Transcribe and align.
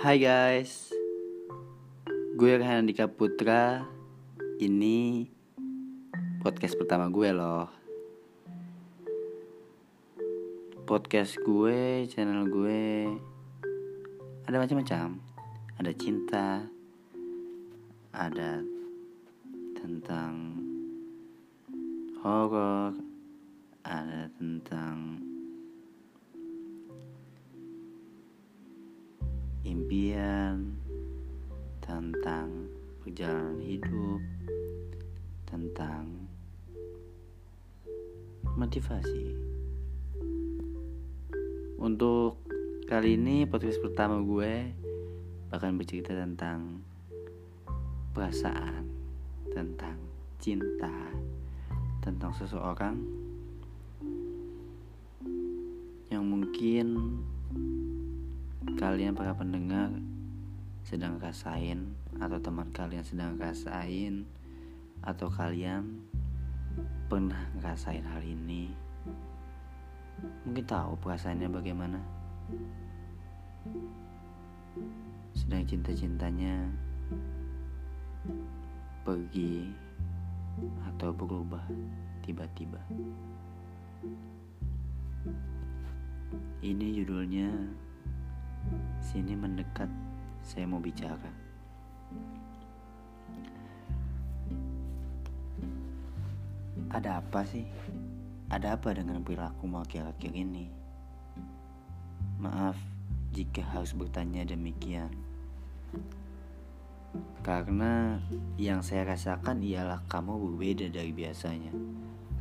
Hai 0.00 0.16
guys. 0.16 0.96
Gue 2.40 2.56
Rehan 2.56 2.88
Andika 2.88 3.04
Putra. 3.04 3.84
Ini 4.56 5.28
podcast 6.40 6.72
pertama 6.80 7.12
gue 7.12 7.28
loh. 7.28 7.68
Podcast 10.88 11.36
gue, 11.44 12.08
channel 12.08 12.48
gue 12.48 13.12
Ada 14.48 14.56
macam-macam. 14.56 15.20
Ada 15.76 15.92
cinta 15.92 16.64
Ada 18.16 18.64
tentang 19.76 20.64
horor 22.24 22.96
Ada 23.84 24.32
tentang 24.40 25.28
impian, 29.90 30.78
tentang 31.82 32.70
perjalanan 33.02 33.58
hidup, 33.58 34.22
tentang 35.50 36.30
motivasi. 38.54 39.34
Untuk 41.74 42.38
kali 42.86 43.18
ini 43.18 43.50
podcast 43.50 43.82
pertama 43.82 44.22
gue 44.22 44.70
akan 45.50 45.74
bercerita 45.74 46.14
tentang 46.14 46.86
perasaan, 48.14 48.86
tentang 49.50 49.98
cinta, 50.38 50.94
tentang 51.98 52.30
seseorang 52.38 52.94
yang 56.14 56.22
mungkin 56.22 57.18
kalian 58.80 59.12
para 59.12 59.36
pendengar 59.36 59.92
sedang 60.88 61.20
rasain 61.20 61.92
atau 62.16 62.40
teman 62.40 62.72
kalian 62.72 63.04
sedang 63.04 63.36
rasain 63.36 64.24
atau 65.04 65.28
kalian 65.28 66.00
pernah 67.12 67.44
ngerasain 67.60 68.00
hal 68.00 68.24
ini? 68.24 68.72
Mungkin 70.48 70.64
tahu 70.64 70.96
perasaannya 70.96 71.52
bagaimana? 71.52 72.00
Sedang 75.36 75.68
cinta-cintanya 75.68 76.72
pergi 79.04 79.76
atau 80.88 81.12
berubah 81.12 81.68
tiba-tiba. 82.24 82.80
Ini 86.64 86.86
judulnya 86.96 87.48
Sini 89.00 89.34
mendekat, 89.34 89.88
saya 90.44 90.64
mau 90.68 90.78
bicara. 90.78 91.30
Ada 96.90 97.22
apa 97.22 97.46
sih? 97.46 97.66
Ada 98.50 98.74
apa 98.74 98.90
dengan 98.90 99.22
perilaku 99.22 99.70
akhir-akhir 99.70 100.32
ini? 100.34 100.66
Maaf 102.42 102.74
jika 103.30 103.62
harus 103.62 103.94
bertanya 103.94 104.42
demikian. 104.42 105.10
Karena 107.46 108.18
yang 108.58 108.82
saya 108.82 109.14
rasakan 109.14 109.62
ialah 109.62 110.02
kamu 110.10 110.34
berbeda 110.38 110.90
dari 110.90 111.14
biasanya. 111.14 111.70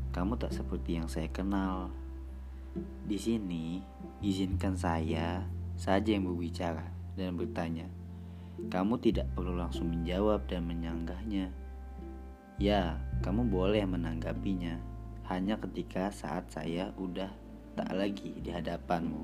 Kamu 0.10 0.34
tak 0.42 0.54
seperti 0.54 0.98
yang 0.98 1.06
saya 1.06 1.30
kenal. 1.30 1.94
Di 3.06 3.18
sini, 3.18 3.82
izinkan 4.26 4.74
saya 4.74 5.46
saja 5.80 6.12
yang 6.12 6.28
berbicara 6.28 6.84
dan 7.16 7.40
bertanya. 7.40 7.88
Kamu 8.68 9.00
tidak 9.00 9.32
perlu 9.32 9.56
langsung 9.56 9.88
menjawab 9.88 10.44
dan 10.52 10.68
menyanggahnya. 10.68 11.48
Ya, 12.60 13.00
kamu 13.24 13.48
boleh 13.48 13.88
menanggapinya 13.88 14.76
hanya 15.32 15.56
ketika 15.64 16.12
saat 16.12 16.52
saya 16.52 16.92
udah 17.00 17.32
tak 17.80 17.96
lagi 17.96 18.36
di 18.44 18.52
hadapanmu. 18.52 19.24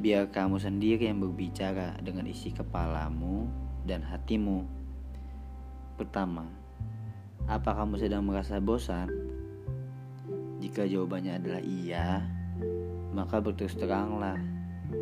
Biar 0.00 0.32
kamu 0.32 0.56
sendiri 0.56 1.12
yang 1.12 1.20
berbicara 1.20 2.00
dengan 2.00 2.24
isi 2.24 2.56
kepalamu 2.56 3.44
dan 3.84 4.00
hatimu. 4.00 4.64
Pertama, 6.00 6.48
apa 7.44 7.76
kamu 7.76 8.00
sedang 8.00 8.24
merasa 8.24 8.56
bosan? 8.56 9.12
Jika 10.64 10.88
jawabannya 10.88 11.36
adalah 11.36 11.60
iya, 11.60 12.24
maka 13.12 13.42
berterus 13.44 13.76
teranglah 13.76 14.40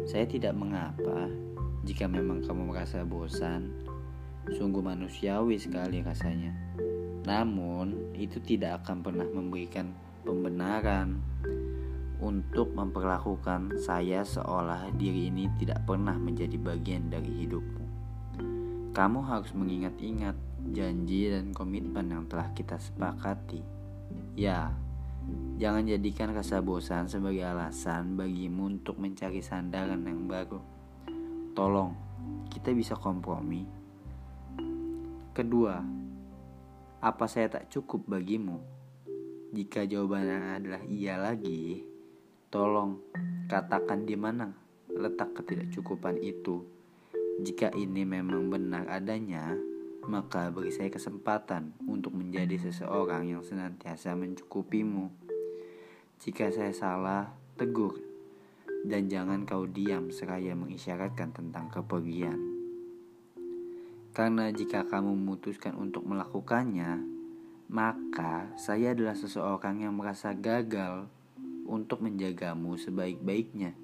saya 0.08 0.24
tidak 0.28 0.56
mengapa 0.56 1.28
jika 1.84 2.04
memang 2.04 2.44
kamu 2.44 2.72
merasa 2.74 3.04
bosan. 3.04 3.72
Sungguh 4.48 4.80
manusiawi 4.80 5.60
sekali 5.60 6.00
rasanya. 6.00 6.56
Namun, 7.28 8.16
itu 8.16 8.40
tidak 8.40 8.84
akan 8.84 9.04
pernah 9.04 9.28
memberikan 9.28 9.92
pembenaran 10.24 11.20
untuk 12.18 12.74
memperlakukan 12.74 13.78
saya 13.78 14.24
seolah 14.24 14.90
diri 14.96 15.30
ini 15.30 15.46
tidak 15.60 15.84
pernah 15.86 16.16
menjadi 16.16 16.56
bagian 16.58 17.12
dari 17.12 17.44
hidupmu. 17.44 17.84
Kamu 18.96 19.20
harus 19.28 19.52
mengingat-ingat 19.54 20.34
janji 20.74 21.30
dan 21.30 21.54
komitmen 21.54 22.10
yang 22.10 22.24
telah 22.26 22.50
kita 22.56 22.80
sepakati. 22.80 23.62
Ya, 24.34 24.74
Jangan 25.58 25.90
jadikan 25.90 26.30
rasa 26.30 26.62
bosan 26.62 27.10
sebagai 27.10 27.42
alasan 27.42 28.14
bagimu 28.14 28.78
untuk 28.78 28.94
mencari 29.02 29.42
sandaran 29.42 30.06
yang 30.06 30.30
baru. 30.30 30.62
Tolong, 31.50 31.98
kita 32.46 32.70
bisa 32.70 32.94
kompromi. 32.94 33.66
Kedua, 35.34 35.82
apa 37.02 37.26
saya 37.26 37.50
tak 37.50 37.74
cukup 37.74 38.06
bagimu? 38.06 38.62
Jika 39.50 39.82
jawabannya 39.82 40.62
adalah 40.62 40.82
iya 40.86 41.18
lagi, 41.18 41.82
tolong 42.54 43.02
katakan 43.50 44.06
di 44.06 44.14
mana 44.14 44.54
letak 44.94 45.42
ketidakcukupan 45.42 46.22
itu. 46.22 46.62
Jika 47.42 47.74
ini 47.74 48.06
memang 48.06 48.46
benar 48.46 48.86
adanya, 48.86 49.58
maka 50.06 50.54
beri 50.54 50.70
saya 50.70 50.86
kesempatan 50.86 51.74
untuk 51.82 52.14
menjadi 52.14 52.62
seseorang 52.62 53.26
yang 53.26 53.42
senantiasa 53.42 54.14
mencukupimu. 54.14 55.27
Jika 56.18 56.50
saya 56.50 56.74
salah, 56.74 57.30
tegur, 57.54 57.94
dan 58.82 59.06
jangan 59.06 59.46
kau 59.46 59.70
diam 59.70 60.10
seraya 60.10 60.50
mengisyaratkan 60.58 61.30
tentang 61.30 61.70
kepergian. 61.70 62.58
Karena 64.10 64.50
jika 64.50 64.82
kamu 64.82 65.14
memutuskan 65.14 65.78
untuk 65.78 66.02
melakukannya, 66.10 67.06
maka 67.70 68.50
saya 68.58 68.98
adalah 68.98 69.14
seseorang 69.14 69.86
yang 69.86 69.94
merasa 69.94 70.34
gagal 70.34 71.06
untuk 71.70 72.02
menjagamu 72.02 72.74
sebaik-baiknya, 72.74 73.78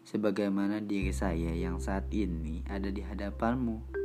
sebagaimana 0.00 0.80
diri 0.80 1.12
saya 1.12 1.52
yang 1.52 1.76
saat 1.76 2.08
ini 2.08 2.64
ada 2.72 2.88
di 2.88 3.04
hadapanmu. 3.04 3.98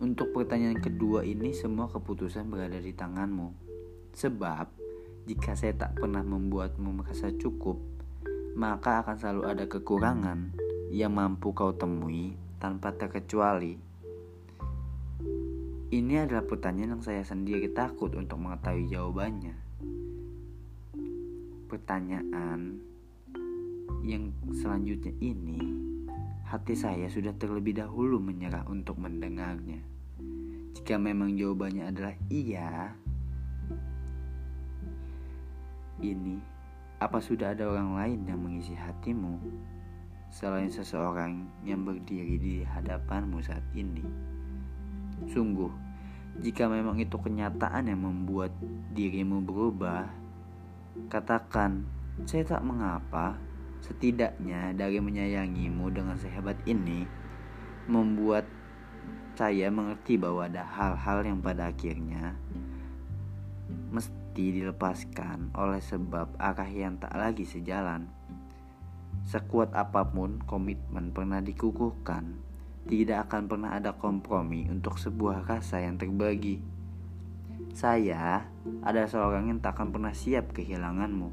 Untuk 0.00 0.32
pertanyaan 0.32 0.80
kedua 0.80 1.20
ini 1.26 1.52
semua 1.52 1.92
keputusan 1.92 2.48
berada 2.48 2.80
di 2.80 2.96
tanganmu. 2.96 3.50
Sebab 4.14 4.77
jika 5.28 5.52
saya 5.52 5.76
tak 5.76 6.00
pernah 6.00 6.24
membuatmu 6.24 7.04
merasa 7.04 7.28
cukup, 7.28 7.76
maka 8.56 9.04
akan 9.04 9.16
selalu 9.20 9.42
ada 9.44 9.64
kekurangan 9.68 10.56
yang 10.88 11.12
mampu 11.12 11.52
kau 11.52 11.76
temui 11.76 12.32
tanpa 12.56 12.96
terkecuali. 12.96 13.76
Ini 15.92 16.24
adalah 16.24 16.48
pertanyaan 16.48 16.96
yang 16.96 17.04
saya 17.04 17.20
sendiri 17.28 17.68
takut 17.76 18.16
untuk 18.16 18.40
mengetahui 18.40 18.88
jawabannya. 18.88 19.52
Pertanyaan 21.68 22.80
yang 24.00 24.32
selanjutnya 24.56 25.12
ini 25.20 25.60
hati 26.48 26.72
saya 26.72 27.12
sudah 27.12 27.36
terlebih 27.36 27.76
dahulu 27.76 28.16
menyerah 28.16 28.64
untuk 28.64 28.96
mendengarnya. 28.96 29.84
Jika 30.72 30.96
memang 30.96 31.36
jawabannya 31.36 31.84
adalah 31.84 32.16
iya, 32.32 32.96
ini 36.02 36.38
apa 36.98 37.22
sudah 37.22 37.54
ada 37.54 37.70
orang 37.70 37.94
lain 37.94 38.18
yang 38.26 38.42
mengisi 38.42 38.74
hatimu 38.74 39.38
selain 40.28 40.66
seseorang 40.66 41.46
yang 41.62 41.86
berdiri 41.86 42.36
di 42.38 42.54
hadapanmu 42.66 43.38
saat 43.38 43.62
ini? 43.74 44.02
Sungguh, 45.30 45.70
jika 46.42 46.66
memang 46.70 46.98
itu 46.98 47.18
kenyataan 47.18 47.90
yang 47.90 48.02
membuat 48.02 48.54
dirimu 48.94 49.42
berubah, 49.42 50.10
katakan, 51.10 51.86
"Saya 52.26 52.46
tak 52.46 52.62
mengapa." 52.66 53.38
Setidaknya 53.78 54.74
dari 54.74 54.98
menyayangimu 54.98 55.86
dengan 55.94 56.18
sehebat 56.18 56.58
ini 56.66 57.06
membuat 57.86 58.42
saya 59.38 59.70
mengerti 59.70 60.18
bahwa 60.18 60.50
ada 60.50 60.66
hal-hal 60.66 61.22
yang 61.22 61.38
pada 61.38 61.70
akhirnya 61.70 62.34
mesti 63.68 64.44
dilepaskan 64.60 65.52
oleh 65.56 65.80
sebab 65.80 66.36
arah 66.40 66.68
yang 66.68 66.96
tak 67.00 67.12
lagi 67.16 67.44
sejalan. 67.44 68.08
Sekuat 69.28 69.76
apa 69.76 70.08
pun 70.08 70.40
komitmen 70.44 71.12
pernah 71.12 71.44
dikukuhkan, 71.44 72.40
tidak 72.88 73.28
akan 73.28 73.44
pernah 73.44 73.76
ada 73.76 73.92
kompromi 73.92 74.64
untuk 74.72 74.96
sebuah 74.96 75.44
rasa 75.44 75.84
yang 75.84 76.00
terbagi. 76.00 76.64
Saya 77.76 78.48
adalah 78.80 79.10
seorang 79.10 79.52
yang 79.52 79.60
tak 79.60 79.76
akan 79.76 79.92
pernah 79.92 80.14
siap 80.16 80.56
kehilanganmu. 80.56 81.28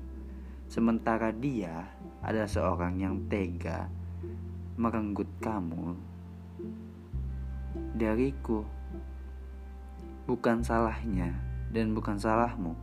Sementara 0.68 1.32
dia 1.32 1.88
adalah 2.20 2.50
seorang 2.52 3.00
yang 3.00 3.32
tega 3.32 3.88
merenggut 4.76 5.32
kamu 5.40 5.96
dariku. 7.96 8.68
Bukan 10.26 10.66
salahnya 10.66 11.55
dan 11.72 11.96
bukan 11.96 12.20
salahmu. 12.20 12.76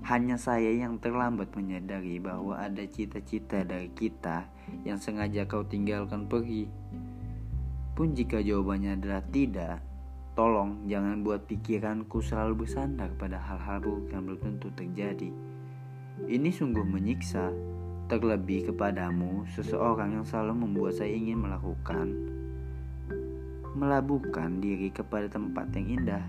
Hanya 0.00 0.40
saya 0.40 0.72
yang 0.72 0.96
terlambat 0.96 1.52
menyadari 1.52 2.16
bahwa 2.16 2.56
ada 2.56 2.80
cita-cita 2.88 3.60
dari 3.68 3.92
kita 3.92 4.48
yang 4.88 4.96
sengaja 4.96 5.44
kau 5.44 5.60
tinggalkan 5.60 6.24
pergi. 6.24 6.64
Pun 7.92 8.16
jika 8.16 8.40
jawabannya 8.40 8.96
adalah 8.96 9.20
tidak, 9.28 9.84
tolong 10.32 10.88
jangan 10.88 11.20
buat 11.20 11.44
pikiranku 11.44 12.24
selalu 12.24 12.64
bersandar 12.64 13.12
pada 13.20 13.36
hal-hal 13.36 13.84
buruk 13.84 14.08
yang 14.08 14.24
belum 14.24 14.40
tentu 14.40 14.72
terjadi. 14.72 15.28
Ini 16.24 16.48
sungguh 16.48 16.84
menyiksa, 16.84 17.52
terlebih 18.08 18.72
kepadamu 18.72 19.44
seseorang 19.52 20.16
yang 20.16 20.24
selalu 20.24 20.64
membuat 20.64 20.96
saya 20.96 21.12
ingin 21.12 21.44
melakukan 21.44 22.08
melabuhkan 23.74 24.58
diri 24.58 24.90
kepada 24.90 25.30
tempat 25.30 25.70
yang 25.78 26.02
indah. 26.02 26.24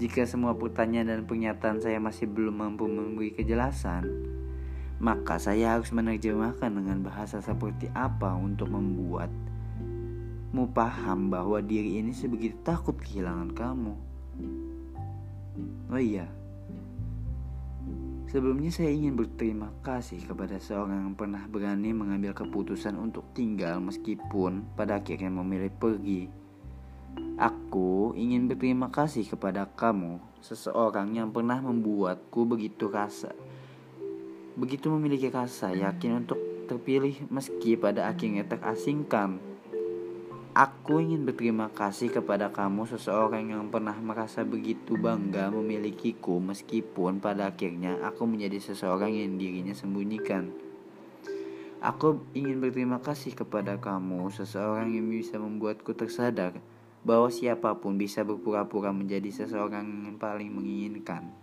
Jika 0.00 0.24
semua 0.24 0.56
pertanyaan 0.56 1.08
dan 1.12 1.22
pernyataan 1.28 1.80
saya 1.80 2.00
masih 2.00 2.30
belum 2.30 2.62
mampu 2.62 2.88
memberi 2.88 3.34
kejelasan, 3.36 4.08
maka 5.02 5.36
saya 5.42 5.74
harus 5.74 5.90
menerjemahkan 5.90 6.70
dengan 6.70 7.02
bahasa 7.02 7.42
seperti 7.42 7.90
apa 7.92 8.32
untuk 8.38 8.70
membuat 8.70 9.28
Mu 10.52 10.68
paham 10.68 11.32
bahwa 11.32 11.64
diri 11.64 11.96
ini 11.96 12.12
sebegitu 12.12 12.60
takut 12.60 12.92
kehilangan 13.00 13.56
kamu. 13.56 13.96
Oh 15.88 15.96
iya, 15.96 16.28
sebelumnya 18.28 18.68
saya 18.68 18.92
ingin 18.92 19.16
berterima 19.16 19.72
kasih 19.80 20.20
kepada 20.28 20.60
seorang 20.60 21.08
yang 21.08 21.16
pernah 21.16 21.48
berani 21.48 21.96
mengambil 21.96 22.36
keputusan 22.36 23.00
untuk 23.00 23.32
tinggal 23.32 23.80
meskipun 23.80 24.68
pada 24.76 25.00
akhirnya 25.00 25.32
memilih 25.32 25.72
pergi. 25.72 26.41
Aku 27.42 28.14
ingin 28.14 28.46
berterima 28.46 28.86
kasih 28.94 29.26
kepada 29.26 29.66
kamu, 29.66 30.22
seseorang 30.38 31.10
yang 31.10 31.34
pernah 31.34 31.58
membuatku 31.58 32.46
begitu 32.46 32.86
rasa, 32.86 33.34
begitu 34.54 34.92
memiliki 34.94 35.26
rasa 35.26 35.74
yakin 35.74 36.22
untuk 36.22 36.38
terpilih 36.70 37.18
meski 37.34 37.74
pada 37.74 38.06
akhirnya 38.06 38.46
terasingkan. 38.46 39.42
Aku 40.52 41.00
ingin 41.00 41.24
berterima 41.24 41.72
kasih 41.72 42.12
kepada 42.12 42.52
kamu 42.52 42.84
seseorang 42.84 43.50
yang 43.50 43.72
pernah 43.72 43.96
merasa 43.96 44.44
begitu 44.44 45.00
bangga 45.00 45.48
memilikiku 45.48 46.38
meskipun 46.38 47.24
pada 47.24 47.50
akhirnya 47.50 47.96
aku 48.04 48.28
menjadi 48.28 48.60
seseorang 48.60 49.16
yang 49.16 49.40
dirinya 49.40 49.72
sembunyikan. 49.72 50.52
Aku 51.82 52.22
ingin 52.36 52.62
berterima 52.62 53.00
kasih 53.02 53.34
kepada 53.34 53.80
kamu 53.82 54.30
seseorang 54.30 54.94
yang 54.94 55.10
bisa 55.10 55.40
membuatku 55.40 55.96
tersadar 55.96 56.54
bahwa 57.02 57.28
siapa 57.30 57.82
pun 57.82 57.98
bisa 57.98 58.22
berpura-pura 58.22 58.94
menjadi 58.94 59.44
seseorang 59.44 60.06
yang 60.06 60.16
paling 60.18 60.54
menginginkan. 60.54 61.34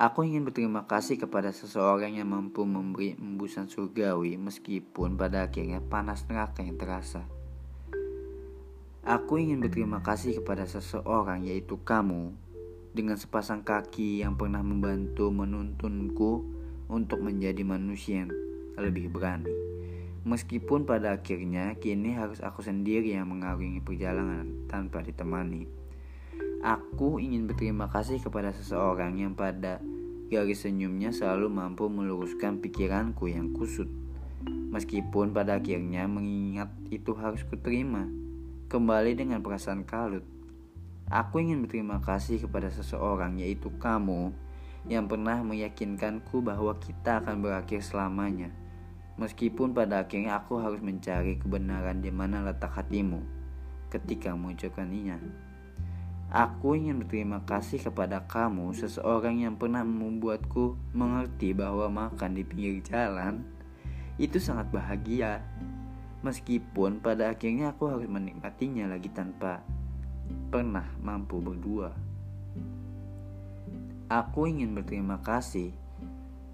Aku 0.00 0.24
ingin 0.24 0.48
berterima 0.48 0.88
kasih 0.88 1.20
kepada 1.20 1.52
seseorang 1.52 2.16
yang 2.16 2.32
mampu 2.32 2.64
memberi 2.64 3.20
embusan 3.20 3.68
surgawi 3.68 4.40
meskipun 4.40 5.20
pada 5.20 5.44
akhirnya 5.44 5.84
panas 5.84 6.24
neraka 6.24 6.64
yang 6.64 6.80
terasa. 6.80 7.28
Aku 9.04 9.36
ingin 9.36 9.60
berterima 9.60 10.00
kasih 10.00 10.40
kepada 10.40 10.64
seseorang 10.64 11.44
yaitu 11.44 11.76
kamu 11.84 12.32
dengan 12.96 13.20
sepasang 13.20 13.60
kaki 13.60 14.24
yang 14.24 14.40
pernah 14.40 14.64
membantu 14.64 15.28
menuntunku 15.28 16.48
untuk 16.88 17.20
menjadi 17.20 17.60
manusia 17.60 18.24
yang 18.24 18.32
lebih 18.80 19.12
berani. 19.12 19.69
Meskipun 20.20 20.84
pada 20.84 21.16
akhirnya 21.16 21.72
kini 21.80 22.12
harus 22.12 22.44
aku 22.44 22.60
sendiri 22.60 23.16
yang 23.16 23.32
mengarungi 23.32 23.80
perjalanan 23.80 24.68
tanpa 24.68 25.00
ditemani. 25.00 25.64
Aku 26.60 27.16
ingin 27.16 27.48
berterima 27.48 27.88
kasih 27.88 28.20
kepada 28.20 28.52
seseorang 28.52 29.16
yang 29.16 29.32
pada 29.32 29.80
garis 30.28 30.68
senyumnya 30.68 31.08
selalu 31.08 31.48
mampu 31.48 31.88
meluruskan 31.88 32.60
pikiranku 32.60 33.32
yang 33.32 33.56
kusut. 33.56 33.88
Meskipun 34.44 35.32
pada 35.32 35.56
akhirnya 35.56 36.04
mengingat 36.04 36.68
itu 36.92 37.16
harus 37.16 37.40
kuterima 37.48 38.04
kembali 38.68 39.16
dengan 39.16 39.40
perasaan 39.40 39.88
kalut. 39.88 40.22
Aku 41.10 41.42
ingin 41.42 41.66
berterima 41.66 41.98
kasih 41.98 42.38
kepada 42.38 42.70
seseorang, 42.70 43.42
yaitu 43.42 43.66
kamu, 43.82 44.30
yang 44.86 45.10
pernah 45.10 45.42
meyakinkanku 45.42 46.38
bahwa 46.38 46.78
kita 46.78 47.18
akan 47.18 47.42
berakhir 47.42 47.82
selamanya. 47.82 48.54
Meskipun 49.20 49.76
pada 49.76 50.00
akhirnya 50.00 50.40
aku 50.40 50.56
harus 50.56 50.80
mencari 50.80 51.36
kebenaran 51.36 52.00
di 52.00 52.08
mana 52.08 52.40
letak 52.40 52.72
hatimu 52.72 53.20
ketika 53.92 54.32
mengucapkannya. 54.32 55.20
Aku 56.32 56.78
ingin 56.78 57.04
berterima 57.04 57.44
kasih 57.44 57.84
kepada 57.84 58.24
kamu, 58.24 58.72
seseorang 58.72 59.44
yang 59.44 59.60
pernah 59.60 59.84
membuatku 59.84 60.78
mengerti 60.96 61.52
bahwa 61.52 62.08
makan 62.08 62.38
di 62.38 62.46
pinggir 62.46 62.80
jalan 62.86 63.44
itu 64.16 64.40
sangat 64.40 64.72
bahagia. 64.72 65.44
Meskipun 66.24 67.04
pada 67.04 67.34
akhirnya 67.36 67.76
aku 67.76 67.92
harus 67.92 68.08
menikmatinya 68.08 68.88
lagi 68.88 69.12
tanpa 69.12 69.60
pernah 70.48 70.86
mampu 71.02 71.44
berdua. 71.44 71.92
Aku 74.08 74.48
ingin 74.48 74.72
berterima 74.72 75.20
kasih 75.20 75.76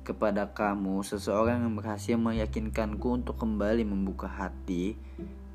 kepada 0.06 0.55
kamu, 0.55 1.03
seseorang 1.03 1.67
yang 1.67 1.75
berhasil 1.75 2.14
meyakinkanku 2.14 3.19
untuk 3.19 3.35
kembali 3.43 3.82
membuka 3.82 4.31
hati, 4.31 4.94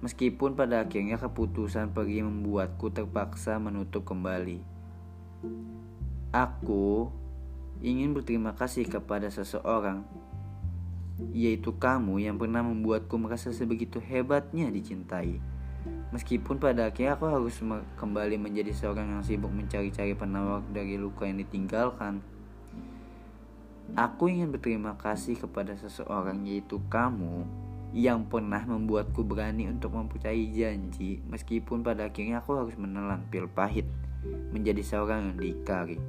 meskipun 0.03 0.59
pada 0.59 0.83
akhirnya 0.83 1.15
keputusan 1.15 1.95
pergi 1.95 2.27
membuatku 2.27 2.91
terpaksa 2.91 3.55
menutup 3.63 4.03
kembali. 4.03 4.59
Aku 6.35 7.15
ingin 7.79 8.11
berterima 8.11 8.51
kasih 8.51 8.83
kepada 8.83 9.31
seseorang 9.31 10.03
yaitu 11.29 11.77
kamu 11.77 12.17
yang 12.17 12.35
pernah 12.41 12.65
membuatku 12.65 13.13
merasa 13.21 13.53
sebegitu 13.53 14.01
hebatnya 14.01 14.73
dicintai. 14.73 15.37
Meskipun 16.11 16.57
pada 16.57 16.89
akhirnya 16.89 17.15
aku 17.17 17.25
harus 17.29 17.61
kembali 17.97 18.35
menjadi 18.41 18.73
seorang 18.73 19.17
yang 19.17 19.23
sibuk 19.23 19.53
mencari-cari 19.53 20.17
penawar 20.17 20.65
dari 20.73 20.97
luka 20.97 21.25
yang 21.29 21.39
ditinggalkan. 21.39 22.21
Aku 23.91 24.31
ingin 24.31 24.55
berterima 24.55 24.95
kasih 24.95 25.35
kepada 25.35 25.75
seseorang 25.75 26.47
yaitu 26.47 26.79
kamu 26.87 27.43
yang 27.91 28.23
pernah 28.23 28.63
membuatku 28.63 29.19
berani 29.19 29.67
untuk 29.67 29.91
mempercayai 29.91 30.47
janji 30.47 31.19
meskipun 31.27 31.83
pada 31.83 32.07
akhirnya 32.07 32.39
aku 32.39 32.55
harus 32.55 32.79
menelan 32.79 33.27
pil 33.27 33.51
pahit 33.51 33.83
menjadi 34.55 34.79
seorang 34.79 35.35
yang 35.35 35.37
diikari. 35.37 35.99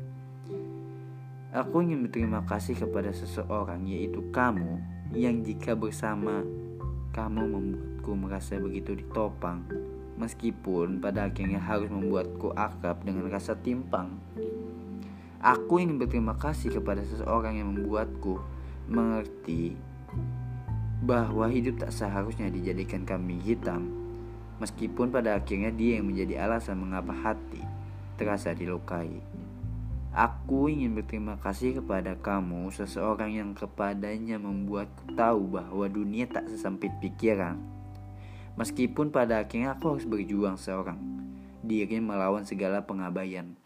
Aku 1.50 1.82
ingin 1.82 2.06
berterima 2.06 2.46
kasih 2.46 2.78
kepada 2.78 3.10
seseorang 3.10 3.82
yaitu 3.90 4.22
kamu 4.30 4.78
yang 5.12 5.42
jika 5.42 5.74
bersama 5.74 6.46
kamu 7.10 7.44
membuatku 7.50 8.14
merasa 8.14 8.62
begitu 8.62 8.94
ditopang 8.94 9.66
meskipun 10.22 11.02
pada 11.02 11.26
akhirnya 11.26 11.58
harus 11.58 11.90
membuatku 11.90 12.54
akrab 12.54 13.02
dengan 13.02 13.26
rasa 13.26 13.58
timpang. 13.58 14.22
Aku 15.42 15.82
ingin 15.82 15.98
berterima 15.98 16.38
kasih 16.38 16.70
kepada 16.70 17.02
seseorang 17.02 17.58
yang 17.58 17.74
membuatku 17.74 18.38
mengerti 18.86 19.74
bahwa 21.02 21.50
hidup 21.50 21.82
tak 21.82 21.90
seharusnya 21.90 22.46
dijadikan 22.46 23.02
kambing 23.02 23.42
hitam 23.42 23.90
meskipun 24.62 25.10
pada 25.10 25.34
akhirnya 25.34 25.74
dia 25.74 25.98
yang 25.98 26.06
menjadi 26.06 26.46
alasan 26.46 26.78
mengapa 26.78 27.10
hati 27.10 27.58
terasa 28.14 28.54
dilukai. 28.54 29.18
Aku 30.14 30.70
ingin 30.70 30.94
berterima 30.94 31.40
kasih 31.42 31.82
kepada 31.82 32.14
kamu, 32.14 32.70
seseorang 32.70 33.34
yang 33.34 33.50
kepadanya 33.56 34.38
membuatku 34.38 35.16
tahu 35.18 35.58
bahwa 35.58 35.90
dunia 35.90 36.30
tak 36.30 36.46
sesempit 36.46 36.94
pikiran. 37.02 37.58
Meskipun 38.54 39.10
pada 39.10 39.42
akhirnya 39.42 39.74
aku 39.74 39.96
harus 39.96 40.06
berjuang 40.06 40.54
seorang 40.60 41.00
diri 41.64 41.98
melawan 41.98 42.44
segala 42.44 42.84
pengabaian. 42.84 43.61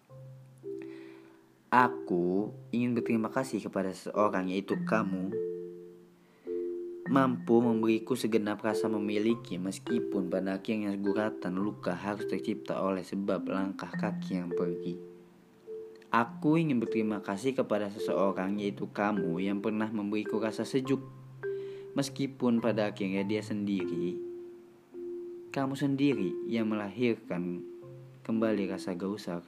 Aku 1.66 2.54
ingin 2.70 2.94
berterima 2.94 3.26
kasih 3.26 3.58
kepada 3.58 3.90
seseorang 3.90 4.50
yaitu 4.50 4.78
kamu 4.86 5.34
mampu 7.06 7.62
memberiku 7.62 8.18
segenap 8.18 8.62
rasa 8.62 8.90
memiliki 8.90 9.58
meskipun 9.58 10.30
pada 10.30 10.58
akhirnya 10.58 10.94
guratan 10.98 11.58
luka 11.58 11.94
harus 11.94 12.26
tercipta 12.26 12.78
oleh 12.82 13.02
sebab 13.02 13.50
langkah 13.50 13.90
kaki 13.90 14.38
yang 14.38 14.50
pergi. 14.54 14.98
Aku 16.14 16.54
ingin 16.54 16.78
berterima 16.78 17.18
kasih 17.18 17.58
kepada 17.58 17.90
seseorang 17.90 18.62
yaitu 18.62 18.86
kamu 18.90 19.42
yang 19.42 19.58
pernah 19.58 19.90
memberiku 19.90 20.38
rasa 20.38 20.62
sejuk. 20.62 21.02
Meskipun 21.98 22.62
pada 22.62 22.94
akhirnya 22.94 23.26
dia 23.26 23.42
sendiri 23.42 24.26
kamu 25.56 25.72
sendiri 25.72 26.36
yang 26.44 26.68
melahirkan 26.68 27.64
kembali 28.28 28.68
rasa 28.68 28.92
gausa. 28.92 29.40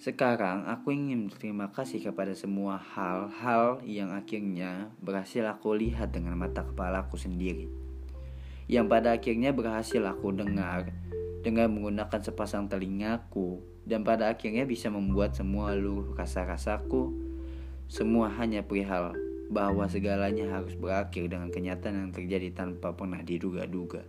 Sekarang 0.00 0.64
aku 0.64 0.96
ingin 0.96 1.28
berterima 1.28 1.68
kasih 1.76 2.00
kepada 2.00 2.32
semua 2.32 2.80
hal-hal 2.80 3.84
yang 3.84 4.16
akhirnya 4.16 4.88
berhasil 4.96 5.44
aku 5.44 5.76
lihat 5.76 6.16
dengan 6.16 6.40
mata 6.40 6.64
kepalaku 6.64 7.20
sendiri. 7.20 7.68
Yang 8.64 8.86
pada 8.88 9.12
akhirnya 9.12 9.52
berhasil 9.52 10.00
aku 10.00 10.32
dengar 10.32 10.88
dengan 11.44 11.68
menggunakan 11.76 12.16
sepasang 12.16 12.72
telingaku 12.72 13.60
dan 13.84 14.00
pada 14.00 14.32
akhirnya 14.32 14.64
bisa 14.64 14.88
membuat 14.88 15.36
semua 15.36 15.76
luruh 15.76 16.16
rasa-rasaku 16.16 17.12
semua 17.84 18.32
hanya 18.40 18.64
perihal 18.64 19.12
bahwa 19.52 19.84
segalanya 19.84 20.48
harus 20.48 20.80
berakhir 20.80 21.28
dengan 21.28 21.52
kenyataan 21.52 22.08
yang 22.08 22.12
terjadi 22.16 22.48
tanpa 22.56 22.96
pernah 22.96 23.20
diduga-duga. 23.20 24.00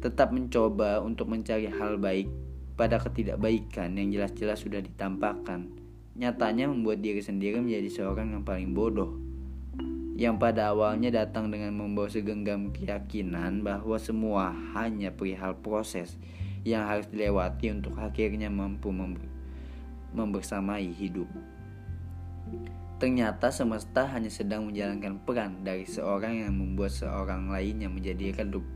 Tetap 0.00 0.32
mencoba 0.32 1.04
untuk 1.04 1.28
mencari 1.28 1.68
hal 1.68 2.00
baik 2.00 2.47
pada 2.78 3.02
ketidakbaikan 3.02 3.98
yang 3.98 4.14
jelas-jelas 4.14 4.62
sudah 4.62 4.78
ditampakkan, 4.78 5.66
nyatanya 6.14 6.70
membuat 6.70 7.02
diri 7.02 7.18
sendiri 7.18 7.58
menjadi 7.58 7.90
seorang 7.90 8.38
yang 8.38 8.46
paling 8.46 8.70
bodoh. 8.70 9.18
Yang 10.14 10.38
pada 10.38 10.70
awalnya 10.70 11.10
datang 11.10 11.50
dengan 11.50 11.74
membawa 11.74 12.06
segenggam 12.06 12.70
keyakinan 12.70 13.66
bahwa 13.66 13.98
semua 13.98 14.54
hanya 14.78 15.10
perihal 15.10 15.58
proses 15.58 16.14
yang 16.62 16.86
harus 16.86 17.10
dilewati 17.10 17.70
untuk 17.74 17.98
akhirnya 17.98 18.46
mampu 18.46 18.94
membersamai 20.14 20.90
hidup. 20.94 21.26
Ternyata 22.98 23.54
semesta 23.54 24.10
hanya 24.10 24.30
sedang 24.30 24.70
menjalankan 24.70 25.22
peran 25.22 25.62
dari 25.62 25.86
seorang 25.86 26.46
yang 26.46 26.54
membuat 26.54 26.90
seorang 26.90 27.46
lainnya 27.46 27.86
menjadi 27.86 28.42
redup. 28.42 28.66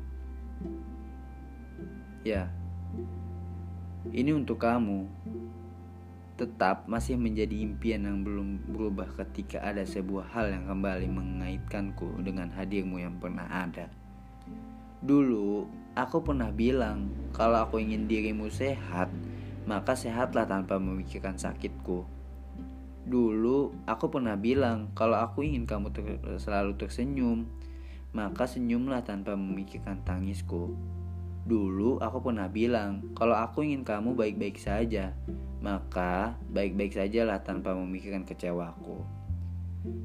Ya, 2.23 2.55
ini 4.11 4.35
untuk 4.35 4.59
kamu. 4.59 5.07
Tetap 6.35 6.91
masih 6.91 7.15
menjadi 7.15 7.55
impian 7.63 8.03
yang 8.03 8.27
belum 8.27 8.75
berubah 8.75 9.07
ketika 9.23 9.63
ada 9.63 9.87
sebuah 9.87 10.35
hal 10.35 10.51
yang 10.51 10.67
kembali 10.67 11.07
mengaitkanku 11.07 12.19
dengan 12.27 12.51
hadirmu 12.51 12.99
yang 12.99 13.15
pernah 13.23 13.47
ada. 13.47 13.87
Dulu, 15.03 15.71
aku 15.95 16.19
pernah 16.27 16.51
bilang 16.51 17.15
kalau 17.31 17.63
aku 17.63 17.79
ingin 17.79 18.11
dirimu 18.11 18.51
sehat, 18.51 19.07
maka 19.71 19.95
sehatlah 19.95 20.51
tanpa 20.51 20.83
memikirkan 20.83 21.39
sakitku. 21.39 22.03
Dulu, 23.07 23.75
aku 23.87 24.11
pernah 24.11 24.35
bilang 24.35 24.91
kalau 24.99 25.19
aku 25.19 25.47
ingin 25.47 25.67
kamu 25.67 25.95
ter 25.95 26.19
selalu 26.43 26.75
tersenyum, 26.75 27.47
maka 28.15 28.47
senyumlah 28.51 29.03
tanpa 29.07 29.39
memikirkan 29.39 30.03
tangisku. 30.03 30.75
Dulu 31.43 31.99
aku 31.99 32.31
pernah 32.31 32.47
bilang, 32.47 33.03
kalau 33.19 33.35
aku 33.35 33.67
ingin 33.67 33.83
kamu 33.83 34.15
baik-baik 34.15 34.63
saja, 34.63 35.11
maka 35.59 36.39
baik-baik 36.55 36.95
sajalah 36.95 37.43
tanpa 37.43 37.75
memikirkan 37.75 38.23
kecewaku. 38.23 39.03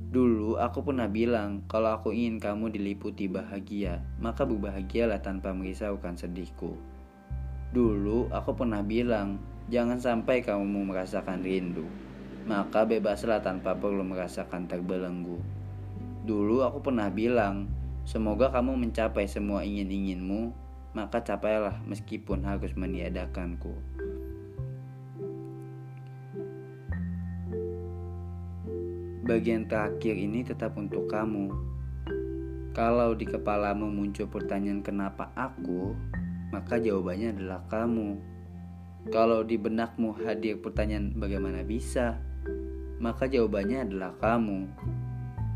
Dulu 0.10 0.58
aku 0.58 0.82
pernah 0.82 1.06
bilang, 1.06 1.62
kalau 1.70 1.94
aku 1.94 2.10
ingin 2.10 2.42
kamu 2.42 2.74
diliputi 2.74 3.30
bahagia, 3.30 4.02
maka 4.18 4.50
berbahagialah 4.50 5.22
tanpa 5.22 5.54
merisaukan 5.54 6.18
sedihku. 6.18 6.74
Dulu 7.70 8.34
aku 8.34 8.58
pernah 8.58 8.82
bilang, 8.82 9.38
jangan 9.70 10.02
sampai 10.02 10.42
kamu 10.42 10.90
merasakan 10.90 11.46
rindu, 11.46 11.86
maka 12.50 12.82
bebaslah 12.82 13.46
tanpa 13.46 13.78
perlu 13.78 14.02
merasakan 14.02 14.66
terbelenggu. 14.66 15.38
Dulu 16.26 16.66
aku 16.66 16.82
pernah 16.82 17.14
bilang, 17.14 17.70
semoga 18.10 18.50
kamu 18.50 18.74
mencapai 18.74 19.30
semua 19.30 19.62
ingin-inginmu 19.62 20.66
maka 20.96 21.24
capailah 21.24 21.82
meskipun 21.84 22.46
harus 22.46 22.72
meniadakanku. 22.78 23.76
Bagian 29.28 29.68
terakhir 29.68 30.16
ini 30.16 30.40
tetap 30.48 30.80
untuk 30.80 31.12
kamu. 31.12 31.52
Kalau 32.72 33.12
di 33.12 33.28
kepalamu 33.28 33.92
muncul 33.92 34.30
pertanyaan 34.32 34.80
kenapa 34.80 35.36
aku, 35.36 35.92
maka 36.56 36.80
jawabannya 36.80 37.36
adalah 37.36 37.60
kamu. 37.68 38.16
Kalau 39.12 39.44
di 39.44 39.60
benakmu 39.60 40.16
hadir 40.24 40.64
pertanyaan 40.64 41.12
bagaimana 41.20 41.60
bisa, 41.68 42.16
maka 43.04 43.28
jawabannya 43.28 43.84
adalah 43.84 44.16
kamu. 44.24 44.72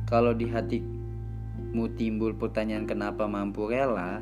Kalau 0.04 0.36
di 0.36 0.52
hatimu 0.52 1.96
timbul 1.96 2.36
pertanyaan 2.36 2.84
kenapa 2.84 3.24
mampu 3.24 3.72
rela, 3.72 4.20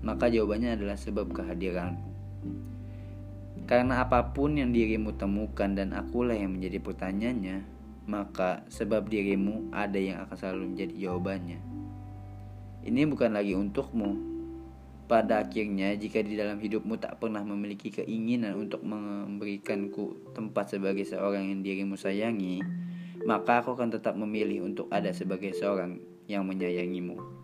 maka 0.00 0.32
jawabannya 0.32 0.76
adalah 0.80 0.96
sebab 0.96 1.32
kehadiranmu. 1.32 2.10
Karena 3.70 4.02
apa 4.02 4.34
pun 4.34 4.58
yang 4.58 4.74
dirimu 4.74 5.14
temukan 5.14 5.70
dan 5.70 5.94
akulah 5.94 6.34
yang 6.34 6.58
menjadi 6.58 6.82
pertanyaannya, 6.82 7.62
maka 8.10 8.66
sebab 8.66 9.06
dirimu 9.06 9.70
ada 9.70 9.94
yang 9.94 10.26
akan 10.26 10.34
selalu 10.34 10.74
menjadi 10.74 10.94
jawabannya. 11.06 11.58
Ini 12.82 13.06
bukan 13.06 13.30
lagi 13.30 13.54
untukmu. 13.54 14.10
Pada 15.06 15.42
akhirnya, 15.42 15.94
jika 15.98 16.22
di 16.22 16.38
dalam 16.38 16.58
hidupmu 16.58 16.98
tak 16.98 17.18
pernah 17.18 17.42
memiliki 17.42 17.90
keinginan 17.90 18.58
untuk 18.58 18.82
memberikanku 18.82 20.34
tempat 20.34 20.74
sebagai 20.74 21.02
seorang 21.06 21.50
yang 21.50 21.60
dirimu 21.62 21.98
sayangi, 21.98 22.62
maka 23.26 23.62
aku 23.62 23.74
akan 23.78 23.94
tetap 23.94 24.14
memilih 24.18 24.66
untuk 24.66 24.90
ada 24.90 25.14
sebagai 25.14 25.54
seorang 25.54 25.98
yang 26.30 26.46
menyayangimu. 26.46 27.39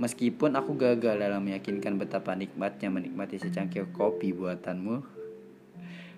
Meskipun 0.00 0.56
aku 0.56 0.80
gagal 0.80 1.20
dalam 1.20 1.44
meyakinkan 1.44 2.00
betapa 2.00 2.32
nikmatnya 2.32 2.88
menikmati 2.88 3.36
secangkir 3.36 3.84
kopi 3.92 4.32
buatanmu, 4.32 5.04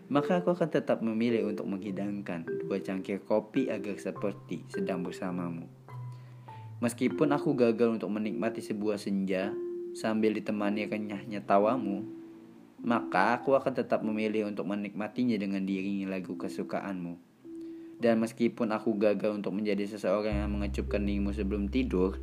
maka 0.06 0.38
aku 0.38 0.54
akan 0.54 0.70
tetap 0.70 1.02
memilih 1.02 1.50
untuk 1.50 1.66
menghidangkan 1.66 2.46
dua 2.62 2.78
cangkir 2.78 3.18
kopi 3.26 3.66
agar 3.74 3.98
seperti 3.98 4.62
sedang 4.70 5.02
bersamamu. 5.02 5.66
Meskipun 6.78 7.34
aku 7.34 7.58
gagal 7.58 7.98
untuk 7.98 8.14
menikmati 8.14 8.62
sebuah 8.62 9.02
senja 9.02 9.50
sambil 9.98 10.30
ditemani 10.30 10.86
renyahnya 10.86 11.42
tawamu, 11.42 12.06
maka 12.86 13.42
aku 13.42 13.58
akan 13.58 13.74
tetap 13.74 14.06
memilih 14.06 14.46
untuk 14.46 14.70
menikmatinya 14.70 15.34
dengan 15.34 15.66
diiringi 15.66 16.06
lagu 16.06 16.38
kesukaanmu. 16.38 17.18
Dan 17.98 18.22
meskipun 18.22 18.70
aku 18.70 18.94
gagal 18.94 19.42
untuk 19.42 19.58
menjadi 19.58 19.90
seseorang 19.90 20.38
yang 20.38 20.54
mengecupkan 20.54 21.02
dirimu 21.02 21.34
sebelum 21.34 21.66
tidur, 21.66 22.18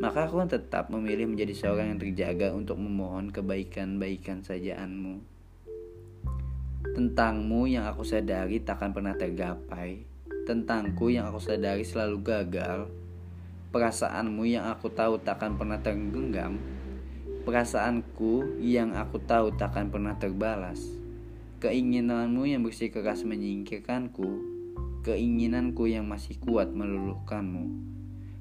maka 0.00 0.24
aku 0.24 0.40
akan 0.40 0.48
tetap 0.48 0.88
memilih 0.88 1.28
menjadi 1.28 1.52
seorang 1.52 1.92
yang 1.92 2.00
terjaga 2.00 2.54
untuk 2.56 2.80
memohon 2.80 3.28
kebaikan-baikan 3.28 4.40
sajaanmu. 4.40 5.20
Tentangmu 6.96 7.68
yang 7.68 7.84
aku 7.84 8.04
sadari 8.06 8.64
takkan 8.64 8.96
pernah 8.96 9.12
tergapai, 9.12 10.04
tentangku 10.48 11.12
yang 11.12 11.28
aku 11.28 11.40
sadari 11.40 11.84
selalu 11.84 12.16
gagal, 12.24 12.88
perasaanmu 13.72 14.42
yang 14.48 14.68
aku 14.68 14.88
tahu 14.92 15.20
takkan 15.20 15.56
pernah 15.60 15.80
tergenggam, 15.80 16.56
perasaanku 17.44 18.60
yang 18.60 18.96
aku 18.96 19.20
tahu 19.22 19.54
takkan 19.56 19.88
pernah 19.88 20.16
terbalas, 20.16 20.82
keinginanmu 21.64 22.48
yang 22.48 22.60
bersikeras 22.64 23.24
menyingkirkanku, 23.24 24.28
keinginanku 25.06 25.88
yang 25.88 26.04
masih 26.04 26.36
kuat 26.42 26.74
meluluhkanmu 26.74 27.92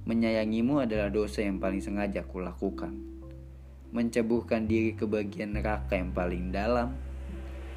Menyayangimu 0.02 0.82
adalah 0.82 1.14
dosa 1.14 1.46
yang 1.46 1.62
paling 1.62 1.78
sengaja 1.78 2.26
kulakukan. 2.26 2.90
Menceburkan 3.94 4.66
diri 4.66 4.98
ke 4.98 5.06
bagian 5.06 5.54
neraka 5.54 5.94
yang 5.94 6.10
paling 6.10 6.50
dalam. 6.50 6.98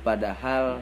Padahal 0.01 0.81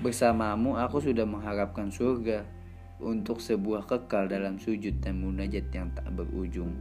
bersamamu 0.00 0.80
aku 0.80 1.04
sudah 1.04 1.28
mengharapkan 1.28 1.92
surga 1.92 2.48
untuk 2.96 3.44
sebuah 3.44 3.84
kekal 3.84 4.24
dalam 4.32 4.56
sujud 4.56 5.04
dan 5.04 5.20
munajat 5.20 5.68
yang 5.68 5.92
tak 5.92 6.08
berujung. 6.16 6.72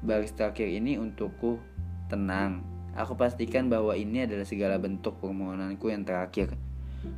Baris 0.00 0.32
terakhir 0.32 0.72
ini 0.72 0.96
untukku 0.96 1.60
tenang. 2.08 2.64
Aku 2.96 3.20
pastikan 3.20 3.68
bahwa 3.68 3.92
ini 3.92 4.24
adalah 4.24 4.48
segala 4.48 4.80
bentuk 4.80 5.20
permohonanku 5.20 5.92
yang 5.92 6.08
terakhir. 6.08 6.56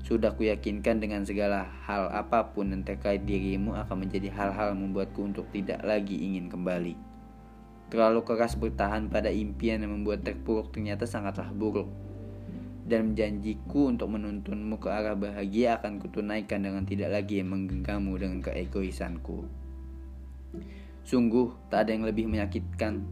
Sudah 0.06 0.30
kuyakinkan 0.38 1.02
dengan 1.02 1.26
segala 1.26 1.66
hal 1.82 2.06
apa 2.14 2.54
pun 2.54 2.70
yang 2.70 2.86
terkait 2.86 3.26
dirimu 3.26 3.74
akan 3.74 4.06
menjadi 4.06 4.30
hal-hal 4.30 4.78
membuatku 4.78 5.26
untuk 5.26 5.50
tidak 5.50 5.82
lagi 5.82 6.14
ingin 6.22 6.46
kembali. 6.46 6.94
Terlalu 7.90 8.20
keras 8.22 8.54
bertahan 8.54 9.10
pada 9.10 9.28
impian 9.34 9.82
yang 9.82 9.90
membuat 9.90 10.22
terpuruk 10.22 10.70
ternyata 10.70 11.02
sangatlah 11.02 11.50
buruk. 11.50 11.90
Dan 12.82 13.14
janjiku 13.14 13.90
untuk 13.90 14.10
menuntunmu 14.10 14.78
ke 14.78 14.90
arah 14.90 15.18
bahagia 15.18 15.78
akan 15.78 15.98
kutunaikan 15.98 16.62
dengan 16.62 16.86
tidak 16.86 17.14
lagi 17.14 17.42
menggenggammu 17.42 18.14
dengan 18.18 18.38
keegoisanku. 18.42 19.46
Sungguh 21.02 21.50
tak 21.70 21.86
ada 21.86 21.90
yang 21.90 22.06
lebih 22.06 22.30
menyakitkan 22.30 23.02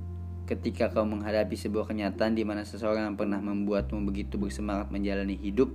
ketika 0.46 0.90
kau 0.90 1.06
menghadapi 1.06 1.54
sebuah 1.54 1.90
kenyataan 1.90 2.34
di 2.34 2.42
mana 2.42 2.62
seseorang 2.66 3.14
yang 3.14 3.18
pernah 3.18 3.38
membuatmu 3.38 4.02
begitu 4.06 4.38
bersemangat 4.38 4.90
menjalani 4.90 5.38
hidup 5.38 5.70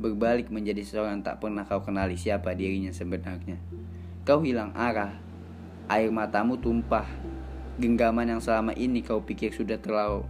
berbalik 0.00 0.48
menjadi 0.48 0.80
seorang 0.82 1.20
tak 1.20 1.44
pernah 1.44 1.68
kau 1.68 1.84
kenali 1.84 2.16
siapa 2.16 2.56
dirinya 2.56 2.90
sebenarnya. 2.90 3.60
Kau 4.24 4.40
hilang 4.40 4.72
arah, 4.72 5.14
air 5.92 6.08
matamu 6.08 6.56
tumpah, 6.56 7.04
Genggaman 7.80 8.28
yang 8.28 8.44
selama 8.44 8.76
ini 8.76 9.00
kau 9.00 9.24
pikir 9.24 9.56
sudah 9.56 9.80
terlalu 9.80 10.28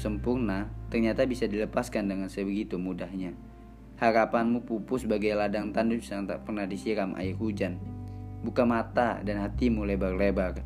sempurna, 0.00 0.72
ternyata 0.88 1.20
bisa 1.28 1.44
dilepaskan 1.44 2.08
dengan 2.08 2.32
sebegitu 2.32 2.80
mudahnya. 2.80 3.36
Harapanmu 4.00 4.64
pupus 4.64 5.04
sebagai 5.04 5.36
ladang 5.36 5.68
tandus 5.76 6.08
yang 6.08 6.24
tak 6.24 6.48
pernah 6.48 6.64
disiram 6.64 7.12
air 7.20 7.36
hujan. 7.36 7.76
Buka 8.40 8.64
mata 8.64 9.20
dan 9.20 9.44
hatimu 9.44 9.84
lebar-lebar. 9.84 10.64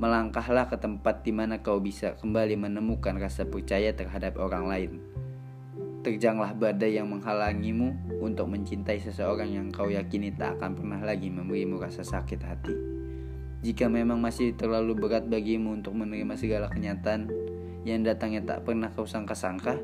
Melangkahlah 0.00 0.64
ke 0.64 0.80
tempat 0.80 1.28
di 1.28 1.36
mana 1.36 1.60
kau 1.60 1.76
bisa 1.76 2.16
kembali 2.16 2.56
menemukan 2.56 3.20
rasa 3.20 3.44
percaya 3.44 3.92
terhadap 3.92 4.40
orang 4.40 4.64
lain. 4.64 4.90
Terjanglah 6.00 6.56
badai 6.56 6.96
yang 6.96 7.12
menghalangimu 7.12 8.16
untuk 8.24 8.48
mencintai 8.48 9.04
seseorang 9.04 9.52
yang 9.52 9.68
kau 9.68 9.92
yakini 9.92 10.32
tak 10.32 10.56
akan 10.56 10.72
pernah 10.72 11.00
lagi 11.04 11.28
memberimu 11.28 11.76
rasa 11.76 12.00
sakit 12.00 12.40
hati. 12.40 12.72
Jika 13.60 13.92
memang 13.92 14.16
masih 14.16 14.56
terlalu 14.56 14.96
berat 14.96 15.28
bagimu 15.28 15.76
untuk 15.76 15.92
menerima 15.92 16.32
segala 16.40 16.72
kenyataan 16.72 17.28
yang 17.84 18.00
datangnya 18.00 18.40
tak 18.40 18.64
pernah 18.64 18.88
kau 18.88 19.04
sangka-sangka, 19.04 19.76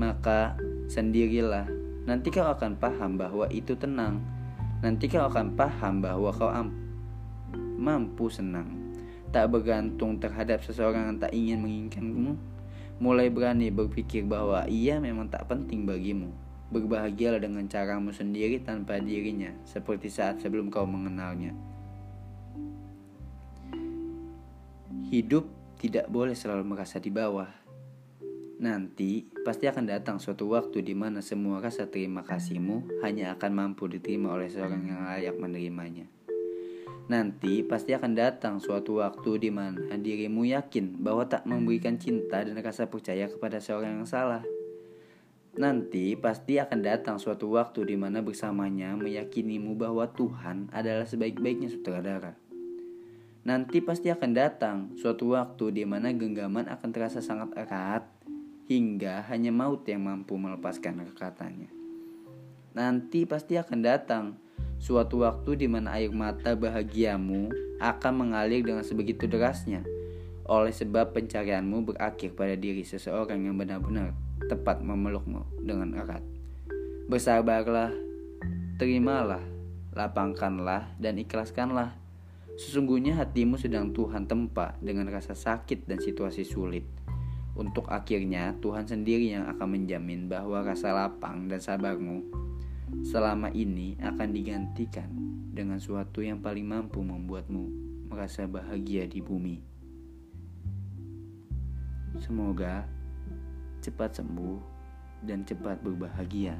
maka 0.00 0.56
sendirilah. 0.88 1.68
Nanti 2.08 2.32
kau 2.32 2.48
akan 2.48 2.80
paham 2.80 3.20
bahwa 3.20 3.44
itu 3.52 3.76
tenang. 3.76 4.24
Nanti 4.80 5.12
kau 5.12 5.28
akan 5.28 5.52
paham 5.52 6.00
bahwa 6.00 6.32
kau 6.32 6.48
mampu 7.76 8.32
senang. 8.32 8.96
Tak 9.28 9.52
bergantung 9.52 10.16
terhadap 10.16 10.64
seseorang 10.64 11.12
yang 11.12 11.18
tak 11.20 11.36
ingin 11.36 11.60
menginginkanmu 11.60 12.53
mulai 13.02 13.30
berani 13.30 13.70
berpikir 13.74 14.22
bahwa 14.26 14.66
ia 14.70 15.02
memang 15.02 15.26
tak 15.30 15.50
penting 15.50 15.86
bagimu. 15.86 16.30
Berbahagialah 16.70 17.38
dengan 17.38 17.66
caramu 17.70 18.10
sendiri 18.10 18.58
tanpa 18.62 18.98
dirinya, 18.98 19.52
seperti 19.66 20.10
saat 20.10 20.42
sebelum 20.42 20.70
kau 20.70 20.86
mengenalnya. 20.86 21.54
Hidup 25.12 25.46
tidak 25.78 26.08
boleh 26.10 26.34
selalu 26.34 26.64
merasa 26.64 26.98
di 26.98 27.12
bawah. 27.12 27.50
Nanti 28.54 29.28
pasti 29.44 29.68
akan 29.68 29.84
datang 29.84 30.16
suatu 30.22 30.48
waktu 30.50 30.80
di 30.80 30.94
mana 30.96 31.20
semua 31.20 31.60
rasa 31.60 31.90
terima 31.90 32.24
kasihmu 32.24 33.04
hanya 33.04 33.34
akan 33.36 33.50
mampu 33.52 33.90
diterima 33.90 34.32
oleh 34.32 34.48
seorang 34.48 34.82
yang 34.88 35.04
layak 35.04 35.36
menerimanya. 35.36 36.06
Nanti 37.04 37.60
pasti 37.60 37.92
akan 37.92 38.16
datang 38.16 38.56
suatu 38.64 39.04
waktu 39.04 39.36
di 39.36 39.50
mana 39.52 40.00
dirimu 40.00 40.48
yakin 40.48 41.04
bahwa 41.04 41.28
tak 41.28 41.44
memberikan 41.44 42.00
cinta 42.00 42.40
dan 42.40 42.56
rasa 42.56 42.88
percaya 42.88 43.28
kepada 43.28 43.60
seorang 43.60 44.00
yang 44.00 44.08
salah. 44.08 44.40
Nanti 45.54 46.16
pasti 46.16 46.56
akan 46.56 46.80
datang 46.80 47.16
suatu 47.20 47.52
waktu 47.54 47.92
di 47.92 47.96
mana 48.00 48.24
bersamanya 48.24 48.96
meyakinimu 48.96 49.76
bahwa 49.76 50.08
Tuhan 50.10 50.72
adalah 50.72 51.04
sebaik-baiknya 51.04 51.70
sutradara. 51.70 52.40
Nanti 53.44 53.84
pasti 53.84 54.08
akan 54.08 54.30
datang 54.32 54.76
suatu 54.96 55.36
waktu 55.36 55.76
di 55.76 55.84
mana 55.84 56.08
genggaman 56.08 56.64
akan 56.72 56.88
terasa 56.88 57.20
sangat 57.20 57.52
erat 57.60 58.08
hingga 58.64 59.28
hanya 59.28 59.52
maut 59.52 59.84
yang 59.84 60.08
mampu 60.08 60.40
melepaskan 60.40 61.04
kekatannya. 61.12 61.68
Nanti 62.72 63.28
pasti 63.28 63.60
akan 63.60 63.78
datang 63.84 64.24
suatu 64.78 65.26
waktu 65.26 65.64
di 65.64 65.66
mana 65.70 65.96
air 65.96 66.12
mata 66.12 66.54
bahagiamu 66.54 67.50
akan 67.82 68.12
mengalir 68.14 68.62
dengan 68.62 68.86
sebegitu 68.86 69.26
derasnya 69.26 69.82
oleh 70.44 70.72
sebab 70.72 71.16
pencarianmu 71.16 71.94
berakhir 71.94 72.36
pada 72.36 72.52
diri 72.52 72.84
seseorang 72.84 73.48
yang 73.48 73.56
benar-benar 73.56 74.12
tepat 74.44 74.84
memelukmu 74.84 75.40
dengan 75.64 75.96
erat. 75.96 76.20
Bersabarlah, 77.08 77.92
terimalah, 78.76 79.40
lapangkanlah, 79.96 80.92
dan 81.00 81.16
ikhlaskanlah. 81.16 81.96
Sesungguhnya 82.54 83.18
hatimu 83.18 83.58
sedang 83.58 83.90
Tuhan 83.90 84.30
tempa 84.30 84.78
dengan 84.78 85.10
rasa 85.10 85.34
sakit 85.34 85.88
dan 85.88 85.98
situasi 85.98 86.44
sulit. 86.46 86.84
Untuk 87.54 87.86
akhirnya 87.88 88.54
Tuhan 88.60 88.84
sendiri 88.84 89.30
yang 89.30 89.46
akan 89.46 89.78
menjamin 89.78 90.26
bahwa 90.26 90.62
rasa 90.62 90.90
lapang 90.92 91.46
dan 91.46 91.62
sabarmu 91.62 92.26
selama 93.04 93.52
ini 93.52 94.00
akan 94.00 94.32
digantikan 94.32 95.12
dengan 95.52 95.76
suatu 95.76 96.24
yang 96.24 96.40
paling 96.40 96.64
mampu 96.64 97.04
membuatmu 97.04 97.68
merasa 98.08 98.48
bahagia 98.48 99.04
di 99.04 99.20
bumi. 99.20 99.60
Semoga 102.16 102.88
cepat 103.84 104.16
sembuh 104.16 104.58
dan 105.20 105.44
cepat 105.44 105.84
berbahagia. 105.84 106.56